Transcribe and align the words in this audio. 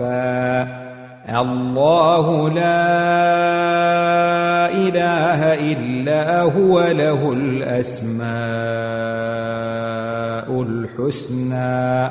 واخفى 0.00 0.66
الله 1.28 2.50
لا 2.50 2.62
إله 4.72 5.54
إلا 5.54 6.42
هو 6.42 6.80
له 6.80 7.32
الأسماء 7.32 8.32
الحسنى. 10.62 12.10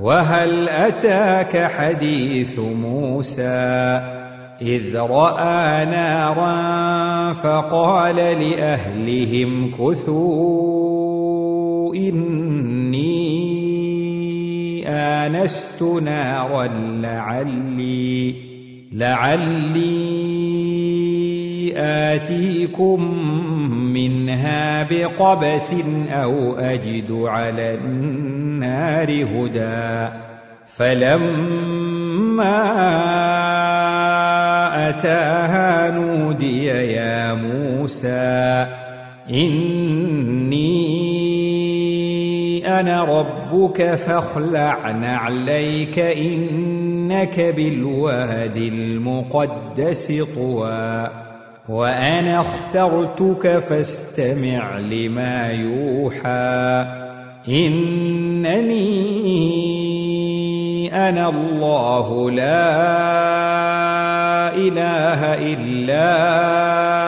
وهل 0.00 0.68
أتاك 0.68 1.70
حديث 1.70 2.58
موسى؟ 2.58 4.00
إذ 4.62 4.96
رأى 4.96 5.84
نارا 5.84 7.32
فقال 7.32 8.16
لأهلهم 8.16 9.70
كثوا. 9.70 10.67
انست 15.28 15.82
نارا 15.82 16.66
لعلي 17.02 18.34
لعلي 18.92 20.28
آتيكم 21.76 23.00
منها 23.92 24.82
بقبس 24.82 25.74
أو 26.10 26.56
أجد 26.58 27.12
على 27.12 27.74
النار 27.74 29.24
هدى. 29.24 30.14
فلما 30.66 32.58
أتاها 34.88 35.90
نودي 35.90 36.64
يا 36.64 37.34
موسى 37.34 38.66
أنا 42.80 43.04
ربك 43.04 43.94
فاخلع 43.94 44.90
نعليك 44.90 45.98
إنك 45.98 47.40
بالواد 47.40 48.56
المقدس 48.56 50.22
طوى. 50.36 51.10
وأنا 51.68 52.40
اخترتك 52.40 53.58
فاستمع 53.58 54.78
لما 54.78 55.46
يوحى. 55.46 56.86
إنني 57.48 58.78
أنا 61.08 61.28
الله 61.28 62.30
لا 62.30 62.78
إله 64.54 65.34
إلا 65.34 65.88
أنا 66.42 67.07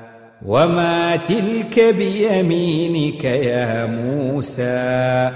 وما 0.45 1.15
تلك 1.15 1.95
بيمينك 1.97 3.23
يا 3.23 3.85
موسى؟ 3.85 5.31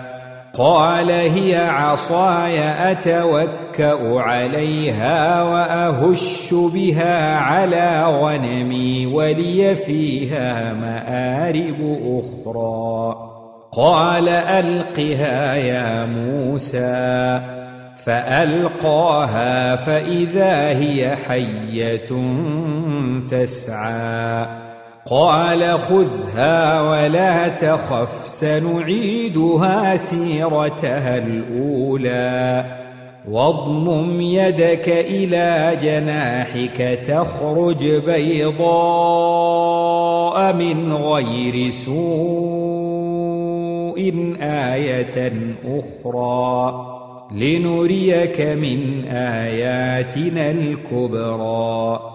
قال 0.57 1.11
هي 1.11 1.55
عصاي 1.55 2.91
أتوكأ 2.91 4.19
عليها 4.19 5.43
وأهش 5.43 6.53
بها 6.73 7.35
على 7.35 8.05
غنمي 8.05 9.05
ولي 9.05 9.75
فيها 9.75 10.73
مآرب 10.73 11.97
أخرى. 12.05 13.15
قال 13.71 14.29
ألقها 14.29 15.55
يا 15.55 16.05
موسى. 16.05 17.41
فألقاها 18.05 19.75
فإذا 19.75 20.79
هي 20.79 21.15
حية 21.15 22.09
تسعى. 23.29 24.64
قال 25.11 25.79
خذها 25.79 26.81
ولا 26.81 27.47
تخف 27.47 28.27
سنعيدها 28.27 29.95
سيرتها 29.95 31.17
الأولى. 31.17 32.65
واضمم 33.31 34.21
يدك 34.21 34.89
إلى 34.89 35.77
جناحك 35.81 36.99
تخرج 37.07 37.85
بيضاء 37.85 38.65
من 40.53 40.93
غير 40.93 41.69
سوء 41.69 41.95
آية 44.41 45.33
أخرى. 45.65 46.85
لنريك 47.31 48.41
من 48.41 49.05
آياتنا 49.05 50.51
الكبرى. 50.51 52.14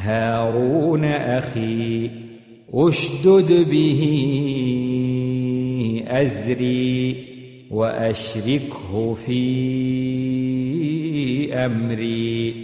هارون 0.00 1.04
أخي 1.04 2.10
أشدد 2.74 3.66
به 3.70 4.02
أزري 6.08 7.24
وأشركه 7.70 9.14
في 9.14 9.40
أمري. 11.54 12.54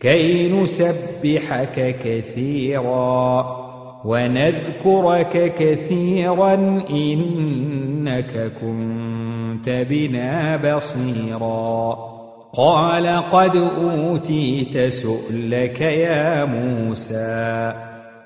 كي 0.00 0.48
نسبحك 0.48 1.96
كثيرا 2.04 3.62
ونذكرك 4.04 5.54
كثيرا 5.54 6.54
إنك 6.90 8.52
كنت 8.60 9.86
بنا 9.90 10.56
بصيرا. 10.56 12.11
قال 12.52 13.22
قد 13.32 13.56
أوتيت 13.56 14.78
سؤلك 14.78 15.80
يا 15.80 16.44
موسى 16.44 17.74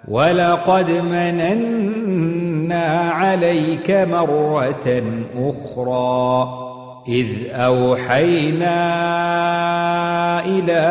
ولقد 0.08 0.90
مننا 0.90 2.30
عليك 3.10 3.90
مرة 3.90 5.02
أخرى 5.38 6.48
إذ 7.08 7.26
أوحينا 7.50 8.76
إلى 10.46 10.82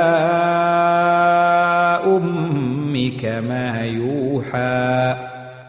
ام 2.08 2.76
علمك 2.96 3.26
ما 3.26 3.82
يوحى 3.82 5.16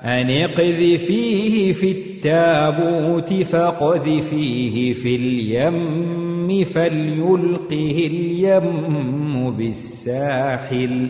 أن 0.05 0.31
اقذفيه 0.31 1.73
في 1.73 1.91
التابوت 1.91 3.33
فاقذفيه 3.33 4.93
في 4.93 5.17
اليم 5.17 6.26
فليلقه 6.65 8.11
اليم 8.11 9.51
بالساحل 9.51 11.09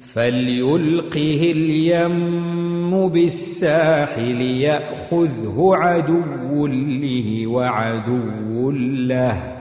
فليلقه 0.00 1.52
اليم 1.52 3.08
بالساحل 3.08 4.40
يأخذه 4.40 5.70
عدو 5.74 6.66
لي 6.66 7.46
وعدو 7.46 8.70
له. 8.70 9.60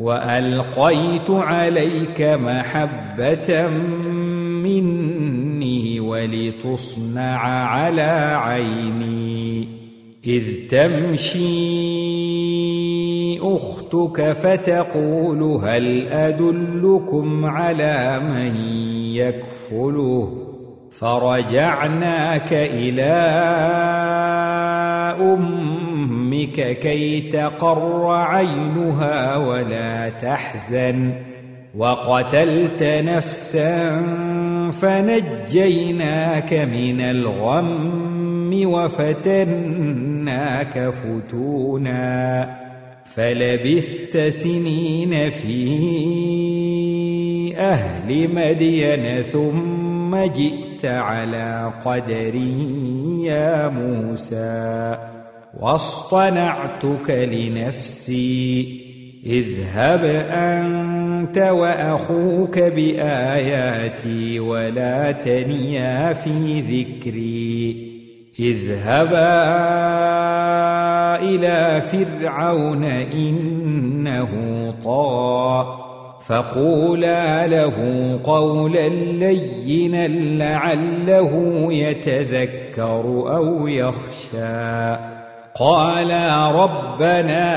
وألقيت 0.00 1.30
عليك 1.30 2.20
محبة 2.20 3.68
مني 4.62 6.00
ولتصنع 6.00 7.38
على 7.66 8.36
عيني 8.42 9.68
إذ 10.26 10.68
تمشي 10.68 12.55
أختك 13.42 14.32
فتقول 14.32 15.42
هل 15.42 16.08
أدلكم 16.08 17.44
على 17.44 18.20
من 18.20 18.56
يكفله؟ 19.14 20.42
فرجعناك 20.90 22.52
إلى 22.52 23.12
أمك 25.20 26.78
كي 26.78 27.30
تقر 27.30 28.06
عينها 28.06 29.36
ولا 29.36 30.08
تحزن. 30.08 31.12
وقتلت 31.76 32.82
نفسا 32.82 34.02
فنجيناك 34.70 36.52
من 36.52 37.00
الغم 37.00 38.66
وفتناك 38.66 39.58
فتونا. 40.78 42.65
فلبثت 43.14 44.18
سنين 44.18 45.30
في 45.30 45.66
أهل 47.56 48.34
مدين 48.34 49.22
ثم 49.22 50.16
جئت 50.16 50.84
على 50.84 51.72
قدر 51.84 52.34
يا 53.24 53.68
موسى 53.68 54.98
واصطنعتك 55.60 57.10
لنفسي 57.10 58.86
اذهب 59.26 60.04
أنت 60.30 61.38
وأخوك 61.38 62.58
بآياتي 62.58 64.40
ولا 64.40 65.12
تنيا 65.12 66.12
في 66.12 66.60
ذكري. 66.60 67.45
اذهبا 68.40 69.46
إلى 71.16 71.80
فرعون 71.80 72.84
إنه 72.84 74.30
طغى 74.84 75.86
فقولا 76.26 77.46
له 77.46 77.74
قولا 78.24 78.88
لينا 78.88 80.08
لعله 80.08 81.32
يتذكر 81.72 83.04
أو 83.36 83.68
يخشى 83.68 84.96
قالا 85.54 86.50
ربنا 86.50 87.56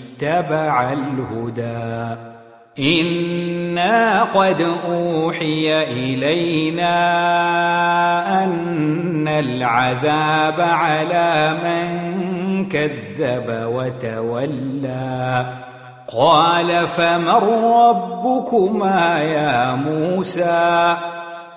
الهدى 0.23 2.15
إنا 2.79 4.23
قد 4.23 4.67
أوحي 4.89 5.83
إلينا 5.83 6.93
أن 8.43 9.27
العذاب 9.27 10.61
على 10.61 11.57
من 11.63 12.69
كذب 12.69 13.69
وتولى. 13.75 15.45
قال 16.17 16.87
فمن 16.87 17.43
ربكما 17.63 19.23
يا 19.23 19.75
موسى؟ 19.75 20.97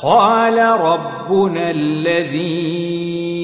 قال 0.02 0.58
ربنا 0.81 1.70
الذي 1.70 3.44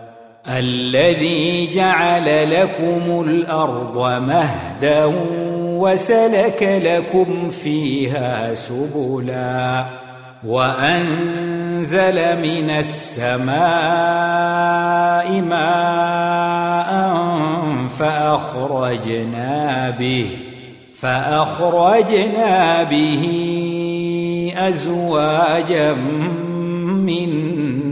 الذي 0.49 1.67
جعل 1.67 2.51
لكم 2.51 3.23
الأرض 3.27 4.21
مهدا 4.21 5.05
وسلك 5.81 6.81
لكم 6.83 7.49
فيها 7.49 8.53
سبلا 8.53 9.85
وأنزل 10.47 12.41
من 12.41 12.69
السماء 12.69 13.61
ماء 15.41 16.91
فأخرجنا 17.87 19.89
به 19.89 20.27
فأخرجنا 20.95 22.83
به 22.83 23.23
أزواجا 24.57 25.93
من 25.93 27.51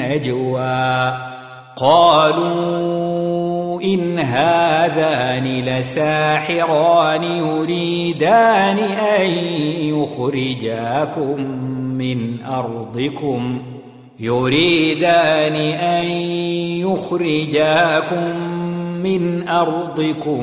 النجوى 0.00 1.14
قالوا 1.76 3.80
إن 3.82 4.18
هذان 4.18 5.44
لساحران 5.44 7.22
يريدان 7.22 8.78
أن 8.78 9.30
يخرجاكم 9.80 11.40
من 11.98 12.44
أرضكم. 12.44 13.62
يريدان 14.20 15.54
أن 15.78 16.04
يخرجاكم 16.80 18.36
من 19.02 19.48
أرضكم 19.48 20.42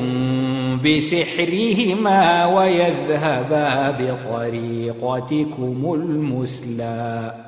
بسحرهما 0.84 2.46
ويذهبا 2.46 3.90
بطريقتكم 3.90 5.94
المثلى. 5.94 7.47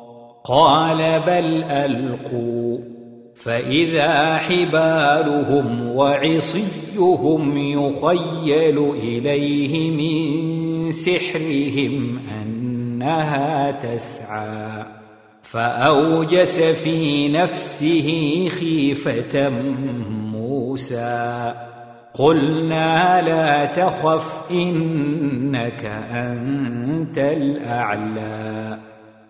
قال 0.43 0.97
بل 1.27 1.63
ألقوا 1.63 2.77
فإذا 3.35 4.37
حبالهم 4.37 5.87
وعصيهم 5.87 7.57
يخيل 7.57 8.77
إليه 8.79 9.89
من 9.91 10.91
سحرهم 10.91 12.19
أنها 12.41 13.71
تسعى 13.71 14.85
فأوجس 15.43 16.59
في 16.59 17.27
نفسه 17.27 18.47
خيفة 18.59 19.49
موسى 20.31 21.53
قلنا 22.13 23.21
لا 23.21 23.65
تخف 23.65 24.51
إنك 24.51 25.85
أنت 26.11 27.17
الأعلى 27.17 28.77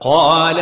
قال 0.00 0.60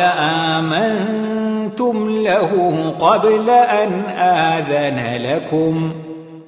آمنتم 0.53 2.09
له 2.09 2.51
قبل 2.99 3.49
أن 3.49 3.91
آذن 4.19 5.21
لكم 5.21 5.91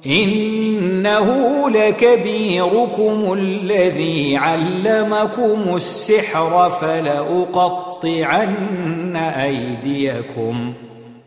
إنه 0.06 1.70
لكبيركم 1.70 3.32
الذي 3.32 4.36
علمكم 4.36 5.76
السحر 5.76 6.70
فلأقطعن 6.70 8.06
أيديكم 9.16 10.72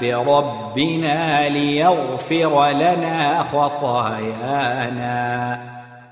بربنا 0.00 1.48
ليغفر 1.48 2.68
لنا 2.70 3.42
خطايانا 3.42 4.96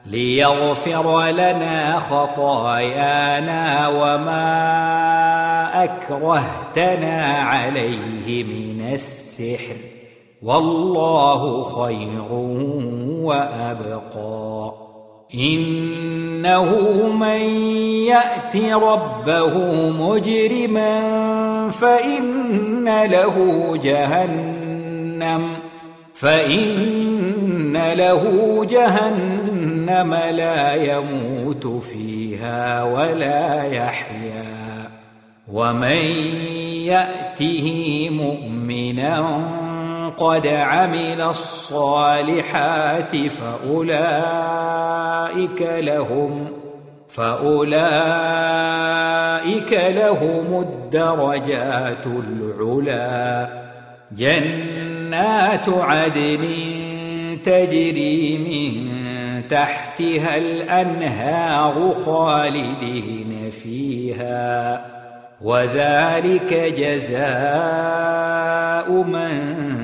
ليغفر 0.07 1.27
لنا 1.27 1.99
خطايانا 2.01 3.89
وما 3.89 4.65
اكرهتنا 5.85 7.37
عليه 7.37 8.45
من 8.45 8.93
السحر 8.95 9.77
والله 10.43 11.65
خير 11.65 12.33
وابقى. 13.25 14.54
إنه 15.35 16.69
من 17.13 17.41
يأت 18.07 18.57
ربه 18.57 19.53
مجرما 19.91 21.01
فإن 21.69 23.05
له 23.05 23.37
جهنم 23.83 25.57
فإن 26.15 27.93
له 27.93 28.25
جهنم 28.71 30.15
لا 30.15 30.75
يموت 30.75 31.67
فيها 31.67 32.83
ولا 32.83 33.65
يحيا. 33.65 34.45
ومن 35.53 35.97
يأته 36.87 38.09
مؤمنا 38.11 39.21
قد 40.17 40.47
عمل 40.47 41.21
الصالحات 41.21 43.17
فأولئك 43.17 44.55
لهم 45.61 46.49
فأولئك 47.09 47.75
لهم 49.73 50.61
الدرجات 50.61 52.07
العلى 52.07 53.49
جنات 54.13 55.69
عدن 55.69 56.49
تجري 57.45 58.39
من 58.39 59.49
تحتها 59.49 60.37
الأنهار 60.37 61.95
خالدين 62.07 63.51
فيها. 63.51 64.85
وذلك 65.45 66.55
جزاء 66.79 67.25
من 68.93 69.84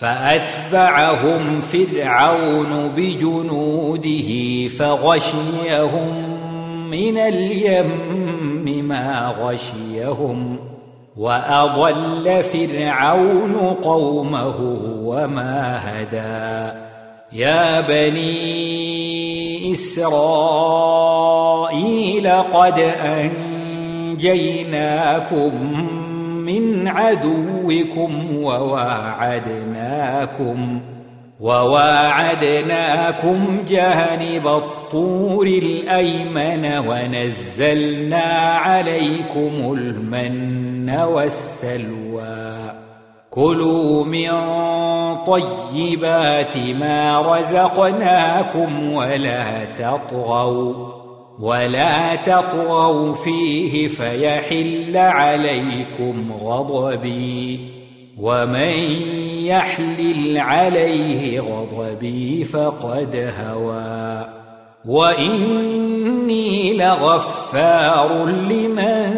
فأتبعهم 0.00 1.60
فرعون 1.60 2.88
بجنوده 2.88 4.68
فغشيهم 4.68 6.14
من 6.90 7.18
اليم 7.18 8.86
ما 8.88 9.34
غشيهم 9.40 10.56
وأضل 11.16 12.42
فرعون 12.42 13.56
قومه 13.56 14.56
وما 15.04 15.80
هدى. 15.84 16.72
يا 17.32 17.80
بني 17.80 19.72
إسرائيل 19.72 20.82
قد 22.28 22.78
أنجيناكم 24.18 24.70
من 26.40 26.88
عدوكم 26.88 28.36
وواعدناكم 28.36 29.60
وواعدناكم 31.40 32.84
جانب 33.68 34.46
الطور 34.46 35.46
الأيمن 35.46 36.78
ونزلنا 36.88 38.24
عليكم 38.56 39.72
المن 39.78 40.90
والسلوى. 40.90 42.70
كلوا 43.30 44.04
من 44.04 44.30
طيبات 45.24 46.56
ما 46.56 47.20
رزقناكم 47.36 48.92
ولا 48.92 49.64
تطغوا. 49.64 51.09
ولا 51.40 52.16
تطغوا 52.16 53.14
فيه 53.14 53.88
فيحل 53.88 54.96
عليكم 54.96 56.32
غضبي. 56.32 57.70
ومن 58.20 58.72
يحلل 59.42 60.38
عليه 60.38 61.40
غضبي 61.40 62.44
فقد 62.44 63.32
هوى. 63.40 64.28
وإني 64.86 66.76
لغفار 66.76 68.24
لمن 68.26 69.14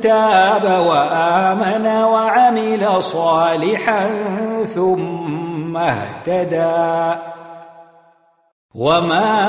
تاب 0.00 0.86
وآمن 0.86 1.86
وعمل 1.86 3.02
صالحا 3.02 4.10
ثم 4.64 5.76
اهتدى. 5.76 7.20
وما 8.74 9.48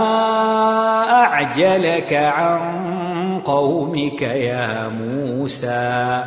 أعجلك 1.20 2.14
عن 2.14 3.42
قومك 3.46 4.22
يا 4.22 4.88
موسى 4.88 6.24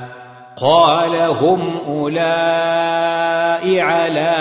قال 0.56 1.16
هم 1.16 1.60
أولئك 1.88 3.42
على 3.80 4.36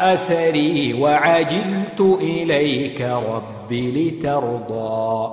أثري 0.00 0.94
وعجلت 1.00 2.00
إليك 2.20 3.00
رب 3.00 3.72
لترضى 3.72 5.32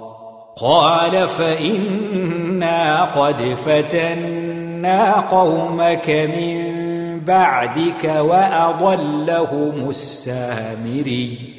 قال 0.58 1.28
فإنا 1.28 3.04
قد 3.06 3.42
فتنا 3.66 5.14
قومك 5.20 6.10
من 6.10 6.80
بعدك 7.20 8.16
وأضلهم 8.20 9.90
السامري 9.90 11.59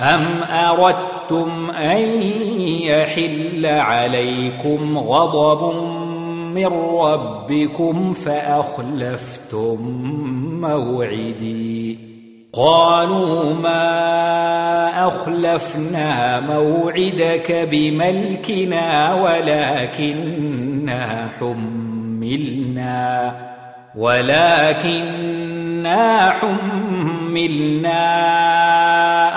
أم 0.00 0.42
أردتم 0.42 1.70
أن 1.70 2.22
يحل 2.82 3.66
عليكم 3.66 4.98
غضب 4.98 5.74
من 6.54 6.66
ربكم 7.00 8.12
فأخلفتم 8.12 9.78
موعدي 10.60 11.98
قالوا 12.52 13.54
ما 13.54 15.06
أخلفنا 15.06 16.40
موعدك 16.40 17.68
بملكنا 17.70 19.14
ولكننا 19.14 20.50
حملنا 21.40 23.32
ولكننا 23.94 25.50
حملنا 26.30 28.00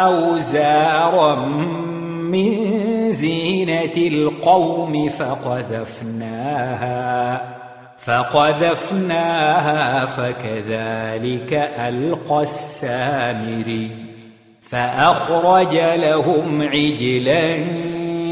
أوزارا 0.05 1.35
من 1.35 3.11
زينة 3.11 3.97
القوم 3.97 5.09
فقذفناها 5.09 6.53
فقذفناها 7.97 9.25
فكذلك 10.05 11.53
ألقى 11.79 12.41
السامري 12.41 13.91
فأخرج 14.61 15.75
لهم 15.75 16.61
عجلا 16.61 17.57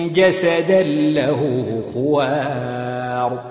جسدا 0.07 0.84
له 0.84 1.81
خوار. 1.93 3.51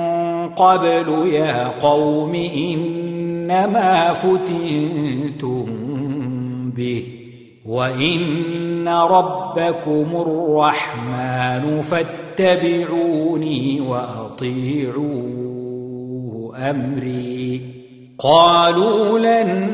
قبل 0.55 1.27
يا 1.33 1.67
قوم 1.67 2.35
إنما 2.35 4.13
فتنتم 4.13 5.65
به 6.75 7.05
وإن 7.65 8.87
ربكم 8.87 10.07
الرحمن 10.13 11.81
فاتبعوني 11.81 13.81
وأطيعوا 13.81 15.31
أمري. 16.69 17.61
قالوا 18.19 19.19
لن 19.19 19.69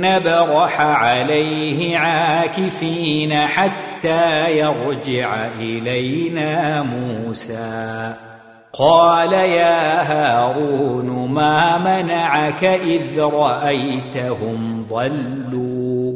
نبرح 0.00 0.80
عليه 0.80 1.96
عاكفين 1.96 3.34
حتى 3.34 4.58
يرجع 4.58 5.46
إلينا 5.46 6.82
موسى. 6.82 8.14
قال 8.78 9.32
يا 9.32 10.02
هارون 10.02 11.30
ما 11.30 11.78
منعك 11.78 12.64
إذ 12.64 13.20
رأيتهم 13.20 14.86
ضلوا؟ 14.90 16.12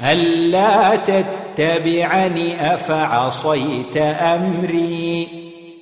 ألا 0.00 0.96
تتبعني 0.96 2.74
أفعصيت 2.74 3.96
أمري؟ 3.96 5.28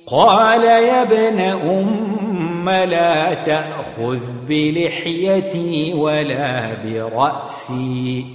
قال 0.07 0.63
يا 0.63 1.01
ابن 1.01 1.39
أم 1.39 2.69
لا 2.69 3.33
تأخذ 3.33 4.19
بلحيتي 4.47 5.93
ولا 5.93 6.67
برأسي 6.83 8.25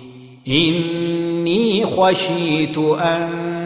إني 0.49 1.87
خشيت 1.87 2.79
أن 2.79 3.66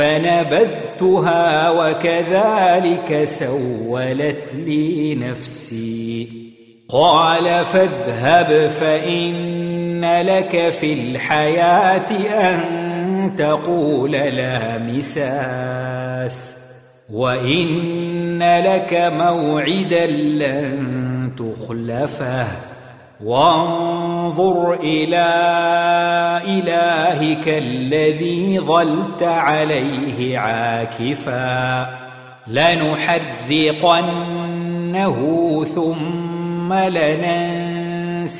فنبذتها 0.00 1.70
وكذلك 1.70 3.24
سولت 3.24 4.54
لي 4.54 5.14
نفسي. 5.14 6.28
قال 6.88 7.64
فاذهب 7.64 8.70
فإن 8.80 10.22
لك 10.22 10.68
في 10.80 10.92
الحياة 10.92 12.10
أن 12.50 12.60
تقول 13.36 14.12
لا 14.12 14.78
مساس. 14.78 16.56
وإن 17.12 18.38
لك 18.38 19.12
موعدا 19.16 20.06
لن 20.06 21.30
تخلفه. 21.38 22.69
وانظر 23.24 24.72
إلى 24.72 25.30
إلهك 26.44 27.48
الذي 27.48 28.60
ظلت 28.60 29.22
عليه 29.22 30.38
عاكفا 30.38 31.86
لنحرقنه 32.46 33.94
ثم 35.74 36.72
لننسفنه 36.74 38.30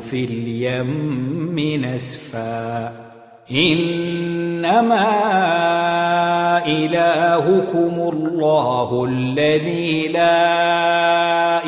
في 0.00 0.24
اليم 0.24 1.84
نسفا 1.84 2.92
إنما 3.50 5.08
إلهكم 6.66 7.94
الله 8.12 9.04
الذي 9.08 10.08
لا 10.08 11.67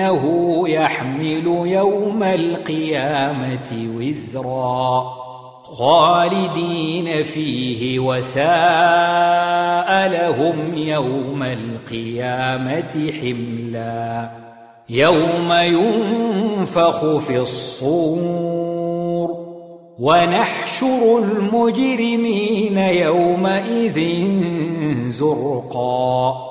فإنه 0.00 0.68
يحمل 0.68 1.46
يوم 1.64 2.22
القيامة 2.22 3.90
وزرا 3.96 5.12
خالدين 5.62 7.22
فيه 7.22 7.98
وساء 7.98 8.48
لهم 10.08 10.74
يوم 10.74 11.42
القيامة 11.42 13.12
حملا 13.20 14.30
يوم 14.88 15.52
ينفخ 15.52 17.16
في 17.16 17.38
الصور 17.38 18.70
ونحشر 19.98 21.18
المجرمين 21.18 22.78
يومئذ 22.78 24.00
زرقا 25.08 26.50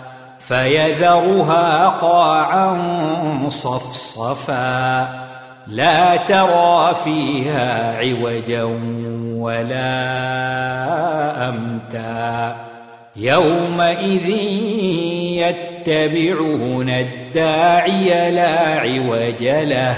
فيذرها 0.43 1.87
قاعا 1.87 2.69
صفصفا 3.49 5.09
لا 5.67 6.15
ترى 6.15 6.95
فيها 7.03 7.97
عوجا 7.97 8.63
ولا 9.35 9.89
أمتا. 11.49 12.55
يومئذ 13.15 14.29
يتبعون 15.39 16.89
الداعي 16.89 18.31
لا 18.31 18.79
عوج 18.79 19.43
له 19.43 19.95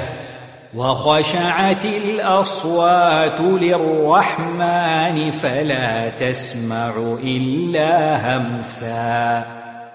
وخشعت 0.76 1.86
الأصوات 1.86 3.42
للرحمن 3.42 5.32
فلا 5.32 6.10
تسمع 6.10 6.92
إلا 7.24 8.18
همسا. 8.38 9.63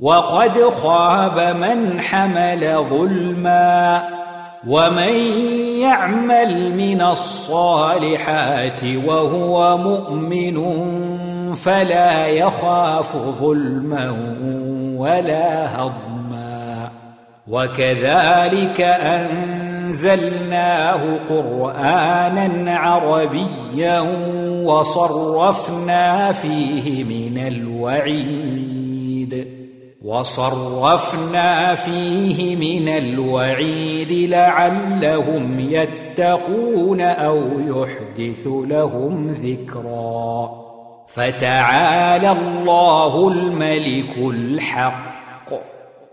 وقد 0.00 0.58
خاب 0.82 1.56
من 1.56 2.00
حمل 2.00 2.84
ظلما 2.90 4.02
ومن 4.66 5.14
يعمل 5.80 6.72
من 6.76 7.02
الصالحات 7.02 8.80
وهو 9.04 9.76
مؤمن 9.76 10.64
فلا 11.54 12.26
يخاف 12.26 13.16
ظلما 13.16 14.16
ولا 14.98 15.76
هضما. 15.76 16.90
وكذلك 17.48 18.80
أنزلناه 19.90 21.00
قرآنا 21.28 22.78
عربيا 22.78 24.00
وصرفنا 24.64 26.32
فيه 26.32 27.04
من 27.04 27.38
الوعيد. 27.46 28.84
وصرفنا 30.04 31.74
فيه 31.74 32.56
من 32.56 32.88
الوعيد 32.88 34.30
لعلهم 34.30 35.60
يتقون 35.60 37.00
أو 37.00 37.42
يحدث 37.58 38.46
لهم 38.46 39.26
ذكرا. 39.26 40.50
فتعالى 41.08 42.30
الله 42.30 43.28
الملك 43.28 44.18
الحق. 44.18 45.50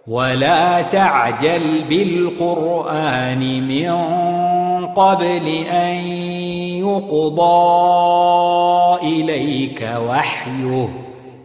ولا 0.08 0.82
تعجل 0.82 1.84
بالقرآن 1.90 3.68
من 3.68 3.92
قبل 4.86 5.48
أن 5.68 6.08
يقضى 6.80 7.50
إليك 9.04 9.90
وحيه. 10.10 11.11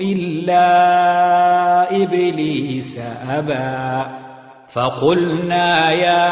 إلا 0.00 0.66
إبليس 2.02 3.00
أبى. 3.30 4.06
فقلنا 4.68 5.90
يا 5.90 6.22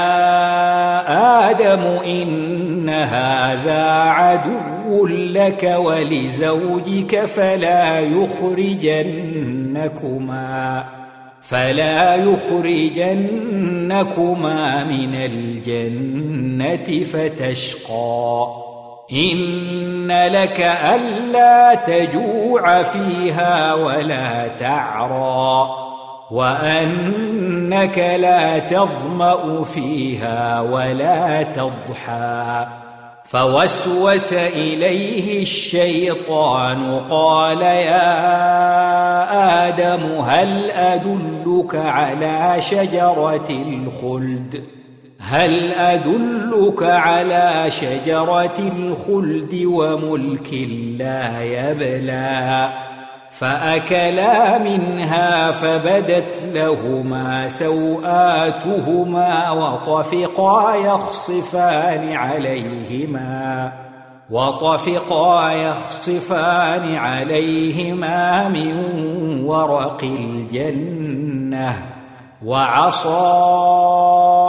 آدم 1.51 1.81
إن 2.07 2.89
هذا 2.89 3.85
عدو 3.93 5.07
لك 5.07 5.75
ولزوجك 5.79 7.25
فلا 7.25 8.01
يخرجنكما 8.01 9.03
فلا 11.43 12.15
يخرجنكما 12.15 13.25
من 14.85 15.15
الجنة 15.15 17.05
فتشقى. 17.05 18.72
إن 19.13 20.13
لك 20.13 20.61
ألا 20.61 21.75
تجوع 21.75 22.83
فيها 22.83 23.75
ولا 23.75 24.49
تعرى 24.49 25.71
وأنك 26.31 27.99
لا 27.99 28.59
تظمأ 28.59 29.63
فيها 29.63 30.61
ولا 30.61 31.43
تضحى 31.43 32.67
فوسوس 33.25 34.33
إليه 34.33 35.43
الشيطان 35.43 37.01
قال 37.11 37.63
يا 37.63 38.13
آدم 39.69 40.03
هل 40.21 40.71
أدلك 40.71 41.75
على 41.75 42.57
شجرة 42.61 43.49
الخلد 43.51 44.82
هل 45.29 45.73
أدلك 45.73 46.83
على 46.83 47.65
شجرة 47.69 48.59
الخلد 48.59 49.63
وملك 49.65 50.53
لا 50.99 51.43
يبلى؟ 51.43 52.69
فأكلا 53.33 54.59
منها 54.59 55.51
فبدت 55.51 56.43
لهما 56.55 57.49
سوآتهما 57.49 59.51
وطفقا 59.51 60.75
يخصفان 60.75 62.13
عليهما 62.13 63.73
وطفقا 64.31 65.51
يخصفان 65.51 66.95
عليهما 66.95 68.49
من 68.49 68.75
ورق 69.45 70.03
الجنة 70.03 71.77
وعصى 72.45 74.32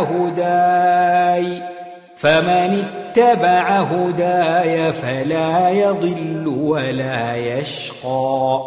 هداي 0.00 1.62
فمن 2.16 2.84
اتبع 2.84 3.78
هداي 3.80 4.92
فلا 4.92 5.70
يضل 5.70 6.48
ولا 6.48 7.36
يشقى. 7.36 8.60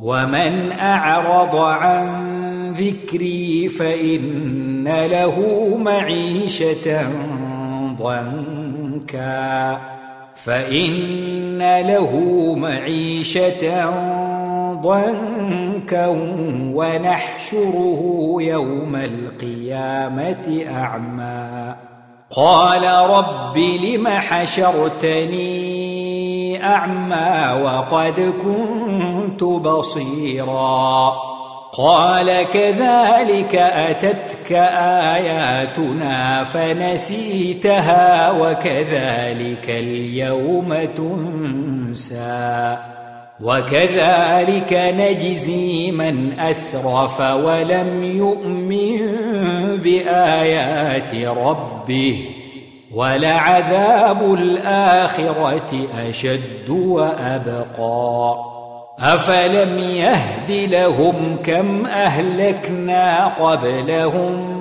ومن 0.00 0.72
أعرض 0.72 1.56
عن 1.56 2.72
ذكري 2.72 3.68
فإن 3.68 4.88
له 5.06 5.68
معيشة 5.76 7.02
ضنكا. 7.98 9.78
فإن 10.34 11.80
له 11.80 12.54
معيشة 12.58 13.90
ضنكا 14.74 15.71
ونحشره 16.74 18.34
يوم 18.38 18.96
القيامة 18.96 20.64
أعمى. 20.70 21.74
قال 22.36 23.10
رب 23.10 23.58
لم 23.58 24.08
حشرتني 24.08 25.42
أعمى 26.64 27.62
وقد 27.62 28.34
كنت 28.44 29.44
بصيرا. 29.44 31.12
قال 31.78 32.42
كذلك 32.42 33.54
أتتك 33.54 34.52
آياتنا 35.12 36.44
فنسيتها 36.44 38.30
وكذلك 38.30 39.70
اليوم 39.70 40.84
تنسى. 40.84 42.76
وكذلك 43.42 44.72
نجزي 44.72 45.90
من 45.90 46.38
أسرف 46.38 47.20
ولم 47.20 48.04
يؤمن 48.04 48.98
بآيات 49.76 51.14
ربه 51.14 52.24
ولعذاب 52.94 54.34
الآخرة 54.34 55.86
أشد 56.08 56.70
وأبقى. 56.70 58.34
أفلم 58.98 59.78
يهد 59.78 60.70
لهم 60.70 61.36
كم 61.44 61.86
أهلكنا 61.86 63.26
قبلهم 63.26 64.58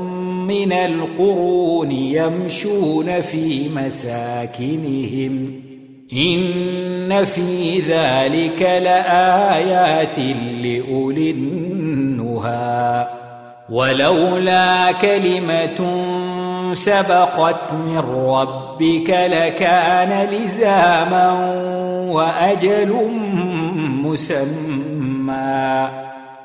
من 0.48 0.74
القرون 0.74 1.91
يمشون 1.91 3.22
في 3.22 3.70
مساكنهم 3.70 5.71
إن 6.13 7.24
في 7.24 7.80
ذلك 7.80 8.62
لآيات 8.62 10.19
لأولي 10.63 11.32
النهى 11.32 13.08
ولولا 13.69 14.91
كلمة 14.91 15.80
سبقت 16.74 17.74
من 17.74 17.97
ربك 18.28 19.10
لكان 19.10 20.28
لزاما 20.30 21.32
وأجل 22.12 23.10
مسمى 24.04 25.89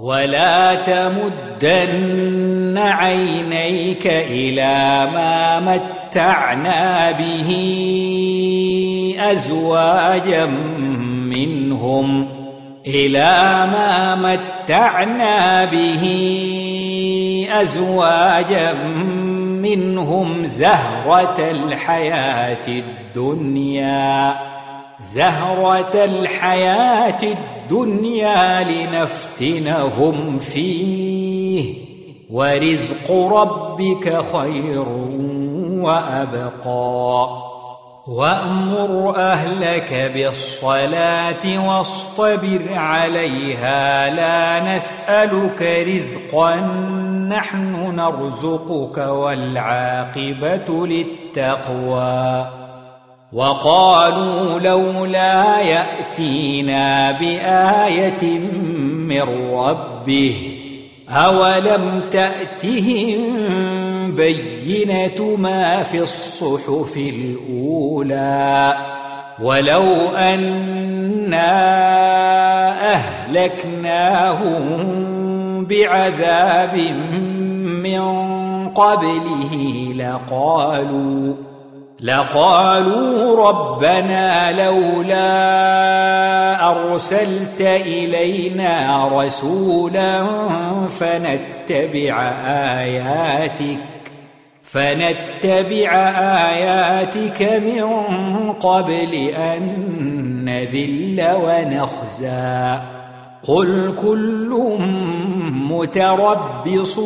ولا 0.00 0.74
تمدن 0.74 2.78
عينيك 2.78 4.06
إلى 4.06 5.10
ما 5.12 5.60
متعنا 5.60 7.10
به 7.10 7.50
أزواجا 9.20 10.46
منهم 11.36 12.28
إلى 12.86 13.66
ما 13.72 14.16
متعنا 14.16 15.64
به 15.64 16.04
أزواجا 17.52 18.72
منهم 19.62 20.44
زهرة 20.44 21.50
الحياة 21.50 22.66
الدنيا. 22.68 24.36
زهرة 25.02 26.04
الحياة 26.04 27.22
الدنيا 27.22 28.64
لنفتنهم 28.64 30.38
فيه. 30.38 31.74
ورزق 32.30 33.10
ربك 33.10 34.24
خير 34.32 34.88
وأبقى. 35.82 37.28
وأمر 38.06 39.16
أهلك 39.16 40.12
بالصلاة 40.14 41.68
واصطبر 41.68 42.60
عليها. 42.74 44.10
لا 44.10 44.76
نسألك 44.76 45.86
رزقا 45.88 46.56
نحن 47.28 47.96
نرزقك 47.96 48.98
والعاقبة 48.98 50.86
للتقوى. 50.86 52.59
وقالوا 53.32 54.60
لولا 54.60 55.60
يأتينا 55.60 57.12
بآية 57.12 58.38
من 59.08 59.22
ربه 59.52 60.34
أولم 61.08 62.02
تأتهم 62.10 63.20
بينة 64.16 65.36
ما 65.36 65.82
في 65.82 66.00
الصحف 66.00 66.96
الأولى 66.96 68.76
ولو 69.42 70.08
أنا 70.16 71.50
أهلكناهم 72.92 74.64
بعذاب 75.64 76.76
من 77.84 78.00
قبله 78.68 79.54
لقالوا 79.96 81.34
لقالوا 82.02 83.48
ربنا 83.48 84.52
لولا 84.52 85.50
أرسلت 86.70 87.60
إلينا 87.60 89.08
رسولا 89.12 90.26
فنتبع 90.88 92.32
آياتك 92.80 93.78
فنتبع 94.62 95.92
آياتك 96.50 97.42
من 97.42 97.82
قبل 98.52 99.14
أن 99.36 99.62
نذل 100.44 101.26
ونخزى. 101.34 102.78
قل 103.48 103.94
كل 104.02 104.78
متربص 105.70 107.00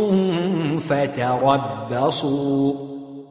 فتربصوا. 0.89 2.73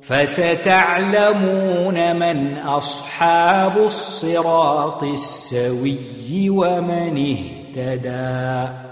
فستعلمون 0.03 1.97
من 2.15 2.57
أصحاب 2.57 3.77
الصراط 3.77 5.03
السوي 5.03 6.49
ومن 6.49 7.37
اهتدي 7.75 8.82